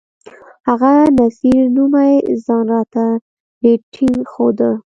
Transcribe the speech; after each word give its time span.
هغه 0.67 0.91
نذير 1.17 1.61
نومي 1.75 2.15
ځان 2.45 2.65
راته 2.73 3.05
ډېر 3.61 3.79
ټينګ 3.93 4.19
ښوده. 4.31 4.71